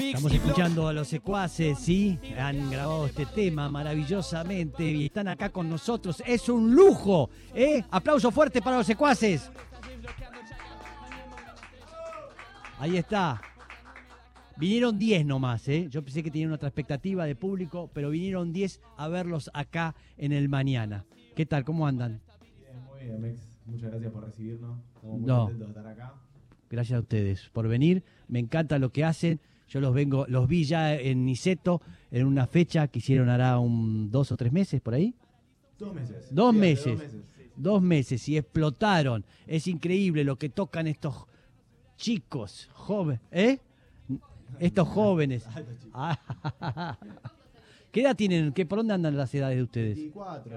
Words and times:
Estamos 0.00 0.32
escuchando 0.32 0.88
a 0.88 0.92
los 0.94 1.08
secuaces, 1.08 1.78
¿sí? 1.78 2.18
Han 2.38 2.70
grabado 2.70 3.06
este 3.06 3.26
tema 3.26 3.68
maravillosamente 3.68 4.82
y 4.82 5.06
están 5.06 5.28
acá 5.28 5.50
con 5.50 5.68
nosotros. 5.68 6.22
Es 6.26 6.48
un 6.48 6.74
lujo, 6.74 7.28
¿eh? 7.54 7.84
Aplauso 7.90 8.30
fuerte 8.30 8.62
para 8.62 8.78
los 8.78 8.86
secuaces. 8.86 9.50
Ahí 12.78 12.96
está. 12.96 13.42
Vinieron 14.56 14.98
10 14.98 15.26
nomás, 15.26 15.68
¿eh? 15.68 15.86
Yo 15.90 16.02
pensé 16.02 16.22
que 16.22 16.30
tenían 16.30 16.52
otra 16.52 16.68
expectativa 16.68 17.26
de 17.26 17.36
público, 17.36 17.90
pero 17.92 18.08
vinieron 18.10 18.52
10 18.54 18.80
a 18.96 19.08
verlos 19.08 19.50
acá 19.52 19.94
en 20.16 20.32
el 20.32 20.48
mañana. 20.48 21.04
¿Qué 21.36 21.44
tal? 21.44 21.64
¿Cómo 21.64 21.86
andan? 21.86 22.20
Bien, 22.58 22.84
muy 22.84 23.00
bien, 23.04 23.20
Mex. 23.20 23.40
Muchas 23.66 23.90
gracias 23.90 24.12
por 24.12 24.24
recibirnos. 24.24 24.78
Estamos 24.94 25.18
muy 25.18 25.26
No. 25.26 25.38
contentos 25.44 25.74
de 25.74 25.80
estar 25.80 25.92
acá. 25.92 26.14
Gracias 26.70 26.96
a 26.96 27.00
ustedes 27.00 27.50
por 27.52 27.68
venir. 27.68 28.02
Me 28.28 28.38
encanta 28.38 28.78
lo 28.78 28.90
que 28.90 29.04
hacen. 29.04 29.40
Yo 29.70 29.80
los 29.80 29.94
vengo, 29.94 30.26
los 30.28 30.46
vi 30.48 30.64
ya 30.64 30.94
en 30.96 31.24
Niceto 31.24 31.80
en 32.10 32.26
una 32.26 32.46
fecha 32.46 32.88
que 32.88 32.98
hicieron 32.98 33.28
hará 33.28 33.58
un 33.60 34.10
dos 34.10 34.32
o 34.32 34.36
tres 34.36 34.52
meses 34.52 34.80
por 34.80 34.94
ahí. 34.94 35.14
Dos 35.78 35.94
meses. 35.94 36.26
Dos 36.34 36.52
Sí, 36.52 36.58
meses. 36.60 36.84
Dos 36.86 36.98
meses. 36.98 37.20
Dos 37.56 37.82
meses 37.82 38.28
y 38.28 38.36
explotaron. 38.36 39.24
Es 39.46 39.66
increíble 39.68 40.24
lo 40.24 40.36
que 40.36 40.48
tocan 40.48 40.86
estos 40.88 41.24
chicos, 41.96 42.68
jóvenes, 42.74 43.20
¿eh? 43.30 43.60
Estos 44.58 44.88
jóvenes. 44.96 45.46
¿Qué 47.92 48.00
edad 48.02 48.16
tienen? 48.16 48.52
¿Qué, 48.52 48.66
¿Por 48.66 48.78
dónde 48.80 48.94
andan 48.94 49.16
las 49.16 49.34
edades 49.34 49.56
de 49.56 49.62
ustedes? 49.62 49.96
24. 49.96 50.50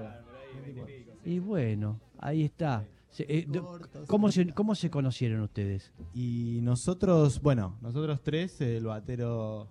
24. 0.64 1.14
Y 1.24 1.38
bueno, 1.38 2.00
ahí 2.18 2.42
está. 2.44 2.84
Eh, 3.18 3.46
¿cómo, 4.06 4.30
se, 4.32 4.46
¿Cómo 4.52 4.74
se 4.74 4.90
conocieron 4.90 5.40
ustedes? 5.42 5.92
Y 6.14 6.58
nosotros, 6.62 7.40
bueno, 7.40 7.76
nosotros 7.80 8.20
tres, 8.22 8.60
el 8.60 8.84
batero, 8.84 9.68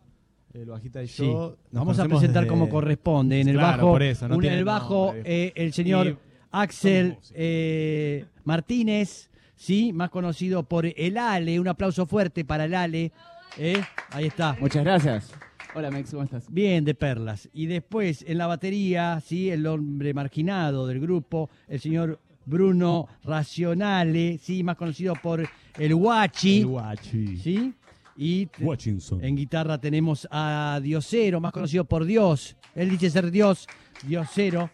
el 0.54 0.66
bajista 0.68 1.04
y 1.04 1.08
Sí. 1.08 1.24
yo. 1.26 1.58
nos 1.72 1.82
Vamos 1.82 2.00
a 2.00 2.06
presentar 2.06 2.44
desde- 2.44 2.48
como 2.48 2.70
corresponde. 2.70 3.42
En 3.42 3.50
el 3.50 3.56
Claro, 3.56 3.78
bajo, 3.78 3.92
por 3.92 4.04
eso, 4.04 4.28
no 4.28 4.36
un- 4.36 4.42
en 4.42 4.42
tiene 4.42 4.60
el 4.60 4.66
bajo 4.66 5.06
nombre. 5.14 5.24
eh, 5.26 5.54
el 5.56 5.74
señor 5.74 6.08
Y- 6.08 6.18
Axel 6.52 7.18
eh, 7.34 8.26
Martínez, 8.44 9.30
sí, 9.56 9.92
más 9.92 10.10
conocido 10.10 10.64
por 10.64 10.86
el 10.86 11.18
Ale. 11.18 11.60
Un 11.60 11.68
aplauso 11.68 12.06
fuerte 12.06 12.46
para 12.46 12.66
el 12.66 12.76
Ale. 12.76 13.12
eh, 13.58 13.82
Ahí 14.12 14.26
está. 14.28 14.56
Muchas 14.60 14.84
gracias. 14.84 15.32
Hola, 15.76 15.90
Mex, 15.90 16.12
¿cómo 16.12 16.24
estás? 16.24 16.46
Bien, 16.52 16.86
de 16.86 16.94
perlas. 16.94 17.50
Y 17.52 17.66
después 17.66 18.24
en 18.28 18.38
la 18.38 18.46
batería, 18.48 19.20
sí, 19.26 19.50
el 19.50 19.66
hombre 19.66 20.14
marginado 20.14 20.86
del 20.88 21.00
grupo, 21.00 21.50
el 21.68 21.80
señor 21.80 22.20
Bruno 22.46 23.08
Racionale, 23.24 24.38
sí, 24.38 24.64
más 24.64 24.76
conocido 24.76 25.14
por 25.16 25.48
el 25.78 25.96
Guachi. 25.96 26.60
El 26.60 26.68
guachi. 26.68 27.38
¿Sí? 27.38 27.74
Y 28.16 28.48
Watchinson. 28.60 29.24
en 29.24 29.36
guitarra 29.36 29.80
tenemos 29.80 30.28
a 30.30 30.80
Diosero, 30.84 31.42
más 31.42 31.52
conocido 31.52 31.86
por 31.86 32.06
Dios. 32.06 32.56
Él 32.76 32.90
dice 32.90 33.10
ser 33.10 33.32
Dios, 33.32 33.68
Diosero. 34.04 34.70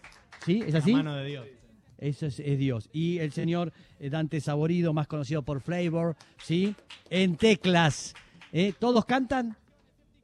¿Sí? 0.45 0.64
¿Es 0.66 0.76
así? 0.76 0.92
La 0.92 0.98
mano 0.98 1.16
de 1.16 1.26
Dios. 1.26 1.48
Eso 1.98 2.26
es, 2.26 2.39
es 2.39 2.58
Dios. 2.58 2.89
Y 2.94 3.20
el 3.20 3.31
señor 3.31 3.73
eh, 4.00 4.09
Dante 4.09 4.39
Saborido, 4.39 4.94
más 4.94 5.08
conocido 5.08 5.42
por 5.42 5.61
Flavor, 5.61 6.16
¿sí? 6.42 6.76
En 7.09 7.36
teclas. 7.36 8.14
¿Eh? 8.52 8.73
¿Todos 8.78 9.06
cantan? 9.06 9.56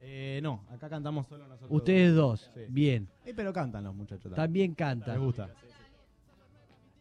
Eh, 0.01 0.39
no, 0.41 0.63
acá 0.71 0.89
cantamos 0.89 1.27
solo 1.27 1.47
nosotros. 1.47 1.71
Ustedes 1.71 2.15
dos. 2.15 2.51
Sí. 2.53 2.61
Bien. 2.69 3.07
Eh, 3.25 3.33
pero 3.35 3.51
cantan 3.51 3.83
los 3.83 3.95
muchachos 3.95 4.23
también. 4.23 4.35
También 4.35 4.73
cantan. 4.75 5.19
gusta. 5.19 5.49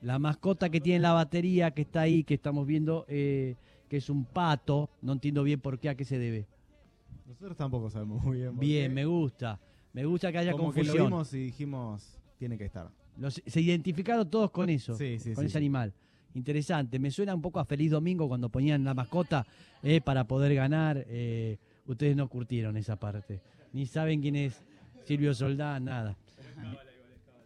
La 0.04 0.18
mascota 0.18 0.68
que 0.68 0.80
tiene 0.82 1.00
la 1.00 1.12
batería, 1.14 1.70
que 1.70 1.80
está 1.82 2.02
ahí, 2.02 2.24
que 2.24 2.34
estamos 2.34 2.66
viendo, 2.66 3.06
eh, 3.08 3.56
que 3.88 3.96
es 3.96 4.10
un 4.10 4.26
pato. 4.26 4.90
No 5.00 5.12
entiendo 5.14 5.42
bien 5.42 5.60
por 5.60 5.78
qué, 5.78 5.88
a 5.88 5.94
qué 5.94 6.04
se 6.04 6.18
debe. 6.18 6.46
Nosotros 7.26 7.56
tampoco 7.56 7.88
sabemos 7.88 8.22
muy 8.22 8.36
bien. 8.38 8.58
Bien, 8.58 8.92
me 8.92 9.06
gusta. 9.06 9.58
Me 9.94 10.04
gusta 10.04 10.30
que 10.30 10.38
haya 10.38 10.52
Como 10.52 10.72
que 10.74 10.80
lo 10.80 10.86
confusión. 10.88 11.06
vimos 11.06 11.32
y 11.32 11.38
dijimos, 11.44 12.18
tiene 12.38 12.58
que 12.58 12.66
estar. 12.66 12.90
Los- 13.16 13.40
se 13.46 13.60
identificaron 13.62 14.28
todos 14.28 14.50
con 14.50 14.68
eso, 14.68 14.94
Sí, 14.94 15.18
sí, 15.18 15.32
con 15.32 15.44
sí, 15.44 15.46
ese 15.46 15.56
animal. 15.56 15.94
Interesante. 16.34 16.98
Me 16.98 17.10
suena 17.10 17.34
un 17.34 17.40
poco 17.40 17.58
a 17.60 17.64
Feliz 17.64 17.90
Domingo 17.92 18.28
cuando 18.28 18.50
ponían 18.50 18.84
la 18.84 18.92
mascota 18.92 19.46
eh, 19.82 20.00
para 20.02 20.24
poder 20.24 20.54
ganar. 20.54 21.02
eh, 21.08 21.56
ustedes 21.86 22.14
no 22.16 22.28
curtieron 22.28 22.76
esa 22.76 22.96
parte. 22.96 23.40
Ni 23.72 23.86
saben 23.86 24.20
quién 24.20 24.36
es 24.36 24.62
Silvio 25.04 25.32
Soldán, 25.32 25.84
nada. 25.86 26.16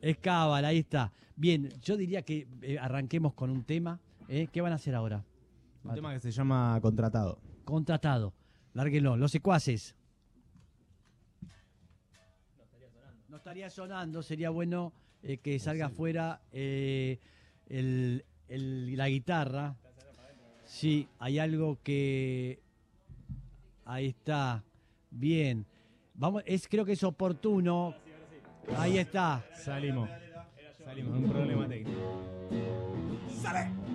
Es 0.01 0.17
cábala, 0.19 0.69
ahí 0.69 0.79
está. 0.79 1.13
Bien, 1.37 1.69
yo 1.83 1.97
diría 1.97 2.23
que 2.23 2.47
eh, 2.63 2.79
arranquemos 2.79 3.35
con 3.35 3.51
un 3.51 3.65
tema. 3.65 4.01
eh. 4.29 4.49
¿Qué 4.53 4.61
van 4.61 4.73
a 4.73 4.77
hacer 4.77 4.95
ahora? 4.95 5.25
Un 5.85 5.95
tema 5.95 6.13
que 6.15 6.21
se 6.21 6.31
llama 6.31 6.79
Contratado. 6.83 7.39
Contratado. 7.65 8.33
Lárguenlo. 8.75 9.17
Los 9.17 9.31
secuaces. 9.33 9.95
No 13.29 13.37
estaría 13.37 13.71
sonando. 13.71 14.23
Sería 14.23 14.51
bueno 14.51 14.93
eh, 15.23 15.39
que 15.39 15.59
salga 15.59 15.87
afuera 15.87 16.41
el- 16.53 17.19
el- 18.49 18.97
la 18.97 19.09
guitarra. 19.09 19.77
Sí, 20.65 21.09
hay 21.19 21.39
algo 21.39 21.79
que... 21.83 22.61
Ahí 23.85 24.07
está. 24.09 24.63
Bien. 25.11 25.65
Vamos, 26.15 26.43
es, 26.47 26.69
creo 26.69 26.85
que 26.85 26.93
es 26.93 27.03
oportuno. 27.05 27.95
Ahí 28.77 28.99
está. 28.99 29.45
Salimos. 29.55 30.09
Salimos, 30.85 31.17
un 31.19 31.31
problema 31.31 31.69
técnico. 31.69 32.01
No 32.51 33.88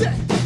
se, 0.00 0.39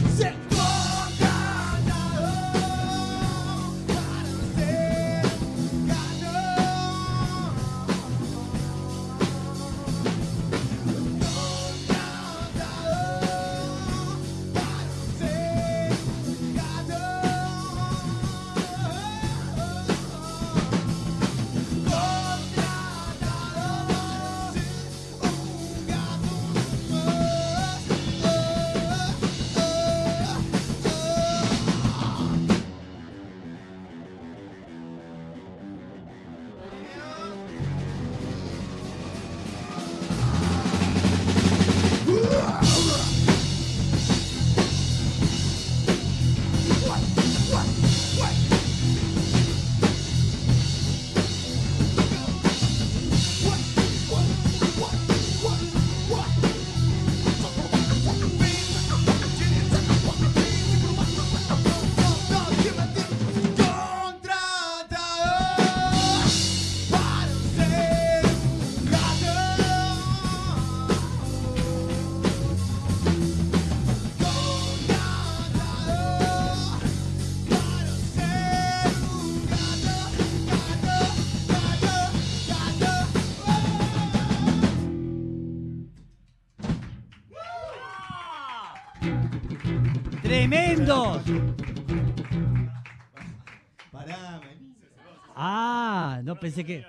Ah, 95.36 96.20
no 96.22 96.38
pensé 96.38 96.64
que. 96.64 96.84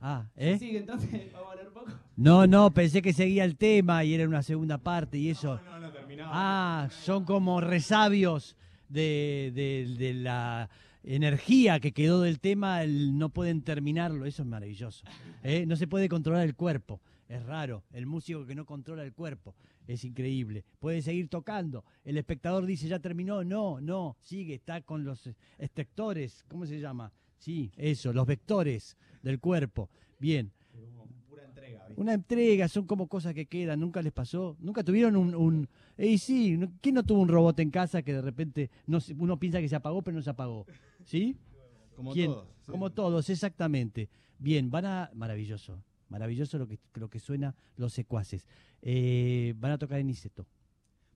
Ah, 0.00 0.24
¿eh? 0.36 0.56
Sí, 0.58 0.76
entonces 0.76 1.10
vamos 1.32 1.48
a 1.48 1.52
hablar 1.52 1.68
un 1.68 1.74
poco. 1.74 1.86
No, 2.16 2.46
no, 2.46 2.70
pensé 2.72 3.02
que 3.02 3.12
seguía 3.12 3.44
el 3.44 3.56
tema 3.56 4.04
y 4.04 4.14
era 4.14 4.26
una 4.26 4.42
segunda 4.42 4.78
parte 4.78 5.18
y 5.18 5.30
eso. 5.30 5.60
No, 5.64 5.80
no 5.80 5.90
terminaba. 5.92 6.30
Ah, 6.32 6.88
son 6.90 7.24
como 7.24 7.60
resabios 7.60 8.56
de, 8.88 9.52
de- 9.54 9.94
de 9.98 10.14
la 10.14 10.68
energía 11.02 11.78
que 11.80 11.92
quedó 11.92 12.20
del 12.22 12.40
tema, 12.40 12.82
el- 12.82 13.16
no 13.18 13.28
pueden 13.28 13.62
terminarlo, 13.62 14.24
eso 14.26 14.42
es 14.42 14.48
maravilloso. 14.48 15.04
¿eh? 15.42 15.64
No 15.66 15.76
se 15.76 15.86
puede 15.86 16.08
controlar 16.08 16.42
el 16.44 16.54
cuerpo, 16.54 17.00
es 17.28 17.42
raro, 17.44 17.84
el 17.92 18.06
músico 18.06 18.44
que 18.46 18.54
no 18.54 18.64
controla 18.64 19.02
el 19.04 19.12
cuerpo, 19.12 19.54
es 19.86 20.04
increíble. 20.04 20.64
Puede 20.78 21.02
seguir 21.02 21.28
tocando, 21.28 21.84
el 22.04 22.18
espectador 22.18 22.66
dice, 22.66 22.88
ya 22.88 22.98
terminó, 22.98 23.44
no, 23.44 23.80
no, 23.80 24.16
sigue, 24.20 24.54
está 24.54 24.80
con 24.82 25.04
los 25.04 25.30
estectores, 25.58 26.44
¿cómo 26.48 26.66
se 26.66 26.80
llama? 26.80 27.12
Sí, 27.38 27.72
eso, 27.76 28.12
los 28.12 28.26
vectores 28.26 28.96
del 29.22 29.40
cuerpo. 29.40 29.90
Bien, 30.18 30.52
Pura 31.28 31.44
entrega, 31.44 31.86
¿viste? 31.86 32.00
una 32.00 32.14
entrega, 32.14 32.68
son 32.68 32.86
como 32.86 33.08
cosas 33.08 33.34
que 33.34 33.46
quedan, 33.46 33.80
nunca 33.80 34.02
les 34.02 34.12
pasó, 34.12 34.56
nunca 34.60 34.82
tuvieron 34.82 35.16
un... 35.16 35.34
un 35.34 35.68
y 35.98 36.18
sí, 36.18 36.58
¿quién 36.80 36.94
no 36.94 37.02
tuvo 37.02 37.20
un 37.20 37.28
robot 37.28 37.58
en 37.60 37.70
casa 37.70 38.02
que 38.02 38.12
de 38.12 38.22
repente 38.22 38.70
no 38.86 38.98
uno 39.18 39.38
piensa 39.38 39.60
que 39.60 39.68
se 39.68 39.76
apagó 39.76 40.02
pero 40.02 40.16
no 40.16 40.22
se 40.22 40.30
apagó? 40.30 40.66
¿Sí? 41.04 41.36
Como 41.94 42.12
¿Quién? 42.12 42.30
todos. 42.30 42.48
sí. 42.60 42.70
Como 42.70 42.90
todos, 42.90 43.30
exactamente. 43.30 44.10
Bien, 44.38 44.70
van 44.70 44.84
a... 44.84 45.10
Maravilloso, 45.14 45.82
maravilloso 46.08 46.58
lo 46.58 46.66
que, 46.68 46.78
lo 46.94 47.08
que 47.10 47.18
suena 47.18 47.54
los 47.76 47.92
secuaces. 47.92 48.46
Eh, 48.82 49.54
van 49.58 49.72
a 49.72 49.78
tocar 49.78 49.98
en 50.00 50.10
Iseto. 50.10 50.46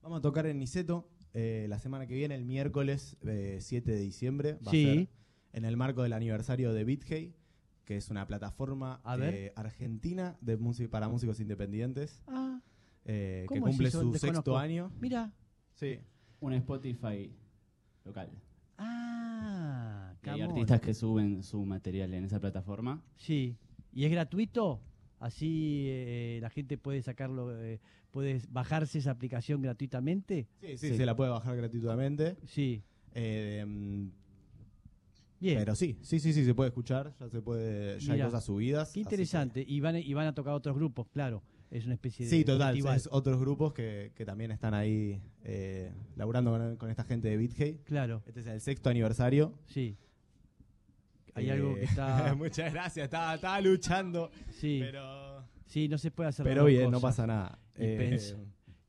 Vamos 0.02 0.18
a 0.18 0.22
tocar 0.22 0.46
en 0.46 0.58
Niceto 0.58 1.08
eh, 1.34 1.66
la 1.68 1.78
semana 1.78 2.06
que 2.06 2.14
viene, 2.14 2.34
el 2.34 2.44
miércoles 2.46 3.16
eh, 3.22 3.58
7 3.60 3.90
de 3.92 4.00
diciembre. 4.00 4.58
Va 4.66 4.70
Sí. 4.70 4.88
a 4.88 4.94
ser 4.94 5.08
en 5.52 5.64
el 5.64 5.76
marco 5.76 6.02
del 6.02 6.12
aniversario 6.14 6.72
de 6.72 6.84
BitHey, 6.84 7.34
que 7.84 7.96
es 7.98 8.08
una 8.10 8.26
plataforma 8.26 9.00
A 9.04 9.16
ver. 9.16 9.34
eh, 9.34 9.52
argentina 9.56 10.38
de 10.40 10.56
música 10.56 10.90
para 10.90 11.08
músicos 11.08 11.38
independientes 11.40 12.22
Ah, 12.28 12.60
eh, 13.04 13.46
que 13.48 13.54
¿Cómo 13.58 13.68
es 13.68 13.72
cumple 13.76 13.90
su 13.90 14.14
sexto 14.14 14.56
año. 14.56 14.90
mira. 15.00 15.32
Sí. 15.74 15.98
Un 16.40 16.54
Spotify 16.54 17.30
local. 18.04 18.30
Ah, 18.78 20.14
Y 20.24 20.28
hay 20.30 20.40
artistas 20.42 20.80
que 20.80 20.94
suben 20.94 21.42
su 21.42 21.64
material 21.64 22.14
en 22.14 22.24
esa 22.24 22.40
plataforma. 22.40 23.02
Sí. 23.16 23.56
¿Y 23.92 24.04
es 24.04 24.10
gratuito? 24.10 24.80
Así 25.18 25.86
eh, 25.88 26.38
la 26.40 26.48
gente 26.50 26.78
puede 26.78 27.02
sacarlo, 27.02 27.54
eh, 27.62 27.80
puede 28.10 28.40
bajarse 28.48 28.98
esa 28.98 29.10
aplicación 29.10 29.60
gratuitamente. 29.62 30.48
Sí, 30.60 30.76
sí, 30.78 30.88
Sí. 30.90 30.96
se 30.96 31.04
la 31.06 31.14
puede 31.14 31.30
bajar 31.30 31.56
gratuitamente. 31.56 32.36
Sí. 32.46 32.82
Eh, 33.14 33.64
Bien. 35.40 35.56
Pero 35.58 35.74
sí, 35.74 35.96
sí, 36.02 36.20
sí, 36.20 36.34
sí, 36.34 36.44
se 36.44 36.54
puede 36.54 36.68
escuchar, 36.68 37.14
ya 37.18 37.28
se 37.30 37.40
puede, 37.40 37.98
ya 37.98 38.12
hay 38.12 38.20
cosas 38.20 38.44
subidas. 38.44 38.88
Qué 38.90 38.94
que- 38.94 39.00
interesante. 39.00 39.64
Y 39.66 39.80
van, 39.80 39.96
y 39.96 40.12
van 40.12 40.26
a 40.26 40.34
tocar 40.34 40.52
otros 40.52 40.76
grupos, 40.76 41.06
claro. 41.08 41.42
Es 41.70 41.84
una 41.86 41.94
especie 41.94 42.26
de. 42.26 42.30
Sí, 42.30 42.44
total, 42.44 42.74
festival. 42.74 42.96
es 42.96 43.08
otros 43.10 43.40
grupos 43.40 43.72
que, 43.72 44.12
que 44.16 44.24
también 44.26 44.50
están 44.50 44.74
ahí 44.74 45.22
eh, 45.44 45.92
laburando 46.16 46.50
con, 46.50 46.76
con 46.76 46.90
esta 46.90 47.04
gente 47.04 47.28
de 47.28 47.36
BitHey. 47.38 47.78
Claro, 47.84 48.22
Este 48.26 48.40
es 48.40 48.46
el 48.48 48.60
sexto 48.60 48.90
aniversario. 48.90 49.54
sí. 49.66 49.96
Hay 51.40 51.48
Eh, 51.48 51.52
algo 51.52 51.74
que 51.74 51.84
está. 51.84 52.34
Muchas 52.38 52.72
gracias, 52.72 53.04
estaba, 53.04 53.34
estaba 53.34 53.60
luchando. 53.60 54.30
Sí, 54.50 54.78
Pero, 54.80 55.44
sí, 55.66 55.88
no 55.88 55.98
se 55.98 56.10
puede 56.10 56.28
hacer. 56.30 56.44
pero 56.44 56.64
bien, 56.64 56.90
no 56.90 57.00
pasa 57.00 57.26
nada. 57.26 57.58
Y 57.76 57.82
Eh, 57.84 57.98
pens- 58.12 58.36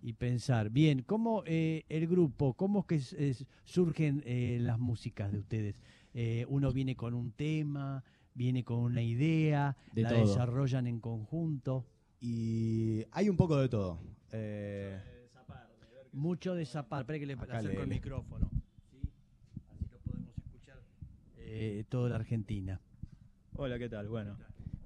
Y 0.04 0.14
pensar. 0.14 0.70
Bien, 0.72 1.04
¿cómo 1.04 1.44
eh, 1.46 1.84
el 1.88 2.08
grupo, 2.08 2.54
cómo 2.56 2.80
es 2.80 2.86
que 2.88 2.96
es- 3.30 3.46
surgen 3.66 4.24
eh, 4.26 4.58
las 4.60 4.80
músicas 4.80 5.32
de 5.32 5.40
ustedes? 5.40 5.76
Eh, 6.14 6.46
uno 6.50 6.72
viene 6.74 6.96
con 6.96 7.14
un 7.14 7.32
tema, 7.32 8.04
viene 8.34 8.64
con 8.64 8.80
una 8.80 9.02
idea, 9.04 9.78
De 9.94 10.02
la 10.02 10.10
todo. 10.10 10.28
desarrollan 10.28 10.88
en 10.88 11.00
conjunto. 11.00 11.86
y 12.24 13.04
hay 13.12 13.30
un 13.30 13.36
poco 13.38 13.58
de 13.58 13.68
todo. 13.70 14.00
Eh, 14.32 15.00
Mucho 16.14 16.54
de 16.56 16.66
zapar. 16.66 17.02
Espera 17.02 17.20
que 17.20 17.26
le 17.26 17.34
acerco 17.34 17.82
el 17.82 17.88
micrófono. 17.88 18.50
¿sí? 18.92 19.00
Así 19.72 19.86
lo 19.90 19.98
podemos 20.00 20.38
escuchar 20.38 20.78
eh, 21.54 21.84
toda 21.90 22.10
la 22.10 22.16
Argentina. 22.16 22.80
Hola, 23.56 23.78
¿qué 23.78 23.90
tal? 23.90 24.08
Bueno, 24.08 24.38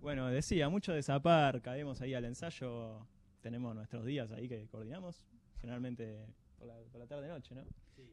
bueno, 0.01 0.27
decía, 0.27 0.67
mucho 0.67 0.93
de 0.93 1.03
zapar, 1.03 1.61
caemos 1.61 2.01
ahí 2.01 2.15
al 2.15 2.25
ensayo, 2.25 3.05
tenemos 3.41 3.75
nuestros 3.75 4.03
días 4.03 4.31
ahí 4.31 4.47
que 4.47 4.67
coordinamos, 4.67 5.23
generalmente 5.61 6.25
por 6.57 6.67
la, 6.67 6.75
por 6.91 6.99
la 6.99 7.07
tarde-noche, 7.07 7.53
¿no? 7.53 7.61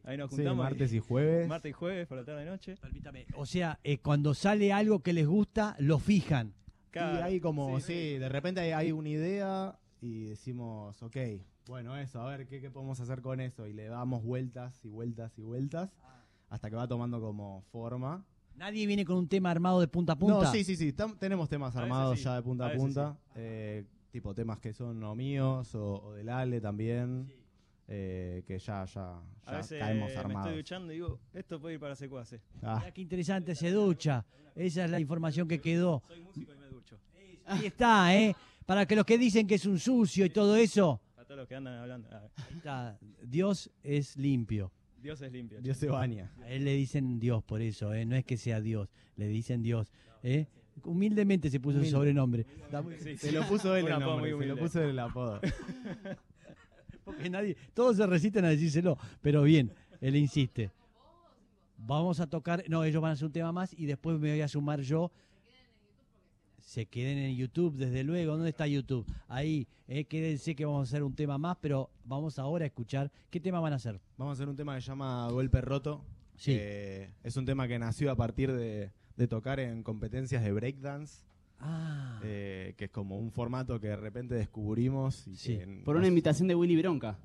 Ahí 0.04 0.18
nos 0.18 0.30
sí, 0.30 0.36
juntamos. 0.36 0.64
martes 0.64 0.92
y 0.92 0.98
jueves. 0.98 1.48
martes 1.48 1.70
y 1.70 1.72
jueves 1.72 2.06
por 2.06 2.18
la 2.18 2.24
tarde-noche. 2.24 2.76
Permítame. 2.76 3.26
O 3.36 3.46
sea, 3.46 3.80
eh, 3.84 3.98
cuando 3.98 4.34
sale 4.34 4.72
algo 4.72 5.00
que 5.02 5.12
les 5.12 5.26
gusta, 5.26 5.74
lo 5.78 5.98
fijan. 5.98 6.54
y 6.94 6.98
hay 6.98 7.40
como, 7.40 7.80
sí, 7.80 7.86
sí. 7.86 8.18
de 8.18 8.28
repente 8.28 8.60
hay, 8.60 8.72
hay 8.72 8.92
una 8.92 9.08
idea 9.08 9.78
y 10.00 10.24
decimos, 10.24 11.02
ok, 11.02 11.16
bueno, 11.68 11.96
eso, 11.96 12.20
a 12.20 12.28
ver, 12.36 12.46
¿qué, 12.46 12.60
¿qué 12.60 12.70
podemos 12.70 13.00
hacer 13.00 13.22
con 13.22 13.40
eso? 13.40 13.66
Y 13.66 13.72
le 13.72 13.86
damos 13.86 14.22
vueltas 14.22 14.84
y 14.84 14.88
vueltas 14.88 15.38
y 15.38 15.42
vueltas 15.42 15.96
hasta 16.50 16.68
que 16.68 16.76
va 16.76 16.86
tomando 16.86 17.18
como 17.18 17.62
forma. 17.72 18.26
Nadie 18.56 18.86
viene 18.86 19.04
con 19.04 19.16
un 19.16 19.28
tema 19.28 19.50
armado 19.50 19.80
de 19.80 19.88
punta 19.88 20.12
a 20.12 20.16
punta. 20.16 20.44
No, 20.44 20.52
sí, 20.52 20.62
sí, 20.64 20.76
sí. 20.76 20.92
tam- 20.92 21.18
tenemos 21.18 21.48
temas 21.48 21.74
A 21.74 21.80
veces 21.80 21.82
armados 21.92 22.18
sí, 22.18 22.24
ya 22.24 22.34
de 22.36 22.42
punta 22.42 22.64
a 22.64 22.66
a, 22.66 22.70
veces 22.70 22.82
punta. 22.84 23.16
eh, 23.34 23.84
tipo 24.10 24.34
temas 24.34 24.60
que 24.60 24.72
son 24.72 25.02
o 25.02 25.14
míos 25.14 25.74
o, 25.74 25.94
o 26.04 26.12
del 26.12 26.28
Ale 26.28 26.60
también. 26.60 27.32
eh, 27.88 28.42
que 28.46 28.58
ya, 28.58 28.84
ya, 28.84 29.16
A 29.44 29.50
ya 29.50 29.56
veces 29.58 29.78
caemos 29.80 30.10
me 30.10 30.16
armados. 30.16 30.46
estoy 30.46 30.56
duchando 30.62 30.92
y 30.92 30.96
digo, 30.96 31.18
esto 31.34 31.60
puede 31.60 31.74
ir 31.74 31.80
para 31.80 31.94
secuaces. 31.96 32.40
Ah, 32.62 32.76
Mirá 32.78 32.92
qué 32.92 33.00
interesante 33.02 33.54
se 33.54 33.70
ducha. 33.70 34.24
Esa 34.54 34.84
es 34.84 34.90
la 34.90 35.00
información 35.00 35.48
que 35.48 35.60
quedó. 35.60 36.02
Soy 36.06 36.20
músico 36.22 36.52
y 36.54 36.58
me 36.58 36.66
ducho. 36.66 36.96
Ahí 37.46 37.66
está, 37.66 38.14
¿eh? 38.14 38.34
Para 38.66 38.86
que 38.86 38.94
los 38.94 39.04
que 39.04 39.18
dicen 39.18 39.46
que 39.46 39.56
es 39.56 39.66
un 39.66 39.78
sucio 39.78 40.24
y 40.24 40.30
todo 40.30 40.54
eso, 40.56 41.00
A 41.18 41.24
todos 41.24 41.38
los 41.38 41.48
que 41.48 41.56
andan 41.56 41.74
hablando, 41.78 42.08
ah, 42.12 42.28
ahí 42.48 42.56
está. 42.56 42.98
Dios 43.22 43.70
es 43.82 44.16
limpio. 44.16 44.70
Dios 45.02 45.20
es 45.20 45.32
limpio. 45.32 45.60
Dios 45.60 45.76
se 45.76 45.88
baña. 45.88 46.30
A 46.42 46.48
él 46.50 46.64
le 46.64 46.74
dicen 46.74 47.18
Dios 47.18 47.42
por 47.42 47.60
eso, 47.60 47.92
¿eh? 47.92 48.06
No 48.06 48.14
es 48.14 48.24
que 48.24 48.36
sea 48.36 48.60
Dios, 48.60 48.88
le 49.16 49.26
dicen 49.26 49.62
Dios. 49.62 49.92
¿eh? 50.22 50.46
Humildemente 50.84 51.50
se 51.50 51.58
puso 51.58 51.78
Humilde. 51.78 51.90
su 51.90 51.96
sobrenombre. 51.96 52.46
Sí, 53.00 53.16
Se 53.16 53.32
lo 53.32 53.46
puso 53.48 53.74
él 53.74 53.88
el 53.88 53.98
nombre, 53.98 54.38
se 54.38 54.46
lo 54.46 54.56
puso 54.56 54.80
él 54.82 54.90
el 54.90 54.98
apodo. 55.00 55.40
Porque 57.04 57.28
nadie, 57.28 57.56
todos 57.74 57.96
se 57.96 58.06
resisten 58.06 58.44
a 58.44 58.50
decírselo, 58.50 58.96
pero 59.20 59.42
bien, 59.42 59.72
él 60.00 60.14
insiste. 60.14 60.70
Vamos 61.76 62.20
a 62.20 62.28
tocar, 62.28 62.62
no, 62.68 62.84
ellos 62.84 63.02
van 63.02 63.10
a 63.10 63.12
hacer 63.14 63.26
un 63.26 63.32
tema 63.32 63.50
más 63.50 63.74
y 63.76 63.86
después 63.86 64.20
me 64.20 64.30
voy 64.30 64.40
a 64.40 64.46
sumar 64.46 64.80
yo. 64.82 65.10
Se 66.62 66.86
queden 66.86 67.18
en 67.18 67.36
YouTube, 67.36 67.74
desde 67.76 68.04
luego. 68.04 68.32
¿Dónde 68.34 68.48
está 68.50 68.66
YouTube? 68.66 69.04
Ahí, 69.28 69.66
eh, 69.88 70.04
quédense 70.04 70.54
que 70.54 70.64
vamos 70.64 70.80
a 70.80 70.82
hacer 70.90 71.02
un 71.02 71.14
tema 71.14 71.36
más, 71.36 71.56
pero 71.60 71.90
vamos 72.04 72.38
ahora 72.38 72.64
a 72.64 72.66
escuchar. 72.66 73.10
¿Qué 73.30 73.40
tema 73.40 73.60
van 73.60 73.72
a 73.72 73.76
hacer? 73.76 74.00
Vamos 74.16 74.32
a 74.32 74.34
hacer 74.34 74.48
un 74.48 74.56
tema 74.56 74.74
que 74.76 74.80
se 74.80 74.86
llama 74.88 75.28
Golpe 75.30 75.60
Roto. 75.60 76.04
Sí. 76.36 76.52
que 76.54 77.10
es 77.22 77.36
un 77.36 77.44
tema 77.44 77.68
que 77.68 77.78
nació 77.78 78.10
a 78.10 78.16
partir 78.16 78.50
de, 78.52 78.90
de 79.16 79.28
tocar 79.28 79.60
en 79.60 79.82
competencias 79.82 80.42
de 80.42 80.50
breakdance, 80.52 81.24
Ah, 81.60 82.18
eh, 82.24 82.74
que 82.76 82.86
es 82.86 82.90
como 82.90 83.18
un 83.18 83.30
formato 83.30 83.78
que 83.78 83.88
de 83.88 83.96
repente 83.96 84.34
descubrimos. 84.34 85.28
Y 85.28 85.36
Sí. 85.36 85.58
que 85.58 85.82
Por 85.84 85.96
una 85.96 86.08
invitación 86.08 86.48
de 86.48 86.54
Willy 86.56 86.76
Bronca. 86.76 87.18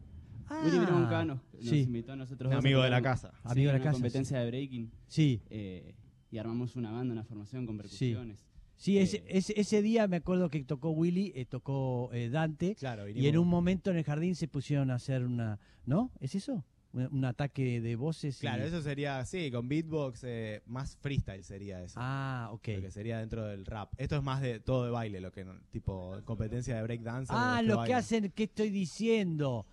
Willy 0.64 0.78
Ah, 0.78 0.86
Bronca 0.86 1.26
nos, 1.26 1.40
nos 1.54 1.64
sí. 1.66 1.80
invitó 1.82 2.12
a 2.12 2.16
nosotros 2.16 2.52
un 2.52 2.58
amigo 2.60 2.82
de 2.84 2.90
la 2.92 3.02
casa. 3.02 3.32
Amigo 3.44 3.68
de 3.72 3.74
la 3.74 3.76
una 3.78 3.84
casa, 3.86 3.94
competencia 3.94 4.40
de 4.40 4.48
breaking. 4.48 4.92
Sí, 5.08 5.42
eh, 5.50 5.96
y 6.30 6.38
armamos 6.38 6.76
una 6.76 6.92
banda, 6.92 7.14
una 7.14 7.24
formación 7.24 7.66
con 7.66 7.78
percusiones. 7.78 8.46
Sí, 8.78 8.98
ese, 9.00 9.18
Eh. 9.18 9.24
ese, 9.28 9.60
ese 9.60 9.82
día 9.82 10.08
me 10.08 10.16
acuerdo 10.18 10.50
que 10.50 10.64
tocó 10.64 10.92
Willy, 10.92 11.34
eh, 11.36 11.46
tocó 11.46 12.10
eh, 12.14 12.30
Dante, 12.30 12.76
Claro, 12.76 13.10
y 13.10 13.28
en 13.28 13.38
un 13.38 13.48
momento 13.50 13.92
en 13.92 13.98
el 13.98 14.04
jardín 14.06 14.36
se 14.36 14.48
pusieron 14.48 14.90
a 14.92 14.96
hacer 14.96 15.26
una... 15.26 15.60
¿No? 15.86 16.12
¿Es 16.20 16.36
eso? 16.36 16.64
Un, 16.94 17.08
un 17.14 17.26
ataque 17.26 17.82
de 17.82 17.96
voces. 17.98 18.38
y- 18.38 18.42
Claro, 18.42 18.64
eso 18.64 18.82
sería, 18.82 19.24
sí, 19.26 19.52
con 19.52 19.68
beatbox, 19.68 20.24
eh, 20.24 20.62
más 20.66 20.96
freestyle 20.98 21.44
sería 21.44 21.82
eso. 21.84 21.96
Ah, 22.02 22.50
ok. 22.52 22.68
Lo 22.76 22.82
que 22.82 22.92
sería 22.92 23.20
dentro 23.20 23.46
del 23.46 23.66
rap. 23.66 23.92
Esto 23.98 24.16
es 24.16 24.24
más 24.24 24.42
de 24.42 24.60
todo 24.62 24.86
de 24.86 24.92
baile, 24.92 25.20
lo 25.22 25.32
que 25.32 25.44
no- 25.46 25.60
tipo 25.72 26.16
competencia 26.26 26.76
de 26.78 26.84
breakdance. 26.84 27.32
Ah, 27.36 27.62
lo 27.62 27.84
que 27.84 27.94
hacen, 27.94 28.32
¿qué 28.34 28.44
estoy 28.44 28.70
diciendo? 28.70 29.66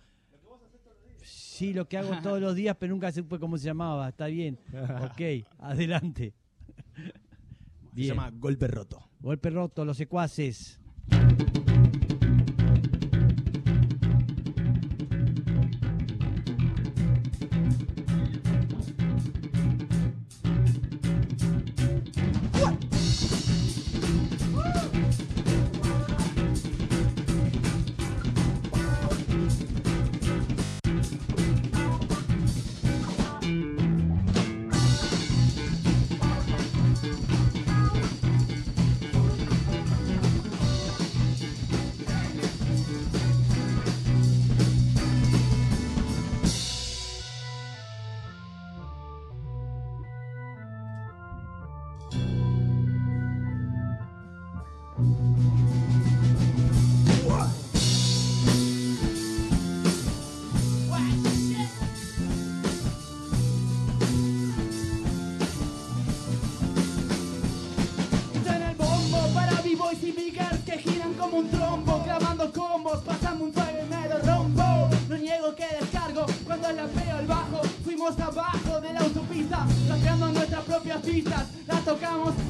Sí, 1.23 1.73
lo 1.73 1.87
que 1.87 1.97
hago 1.97 2.11
todos 2.21 2.39
los 2.39 2.53
días, 2.55 2.75
pero 2.79 2.91
nunca 2.93 3.11
supe 3.11 3.39
cómo 3.39 3.57
se 3.57 3.65
llamaba. 3.65 4.09
Está 4.09 4.27
bien. 4.27 4.59
Ok, 5.11 5.45
adelante. 5.59 6.33
Se 7.95 8.07
llama 8.07 8.29
Golpe 8.31 8.67
Roto. 8.67 9.09
Golpe 9.19 9.49
roto, 9.49 9.85
los 9.85 9.97
secuaces. 9.97 10.79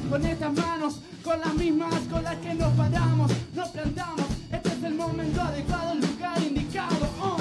Con 0.09 0.25
estas 0.25 0.53
manos, 0.53 0.99
con 1.23 1.39
las 1.39 1.53
mismas 1.55 1.93
con 2.11 2.23
las 2.23 2.35
que 2.37 2.53
nos 2.53 2.73
paramos 2.73 3.31
Nos 3.53 3.69
plantamos, 3.69 4.25
este 4.51 4.69
es 4.69 4.83
el 4.83 4.95
momento 4.95 5.41
adecuado, 5.41 5.93
el 5.93 5.99
lugar 5.99 6.41
indicado. 6.41 7.07
Oh. 7.21 7.37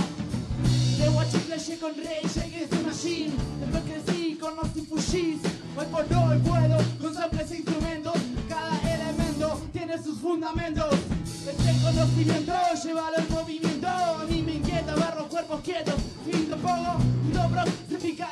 De 0.99 1.09
Guachicle 1.09 1.78
con 1.78 1.94
Rey, 1.97 2.23
llegué 2.35 2.66
de 2.66 2.78
Machine. 2.83 3.33
Después 3.61 3.83
crecí 3.85 4.38
con 4.40 4.56
los 4.56 4.76
infugis 4.76 5.40
Hoy 5.76 5.87
por 5.90 6.02
hoy 6.02 6.38
puedo 6.38 6.78
con 7.00 7.14
samples 7.14 7.50
e 7.50 7.56
instrumentos. 7.56 8.14
Cada 8.49 8.78
elemento 8.94 9.61
tiene 9.73 10.02
sus 10.02 10.18
fundamentos. 10.18 10.94
Este 11.25 11.85
conocimiento, 11.85 12.52
llévalo 12.85 13.18
en 13.18 13.33
movimiento. 13.33 13.88
Ni 14.30 14.42
me 14.42 14.54
inquieta 14.54 14.94
los 15.16 15.26
cuerpos 15.26 15.61
quietos. 15.61 15.94
Finto 16.25 16.56
poco, 16.56 16.97
dobro, 17.33 17.62
se 17.88 17.97
pica 17.99 18.28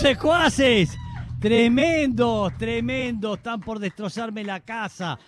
Secuaces. 0.00 0.98
Tremendo, 1.40 2.50
tremendo. 2.58 3.34
Están 3.34 3.60
por 3.60 3.78
destrozarme 3.78 4.44
la 4.44 4.60
casa. 4.60 5.18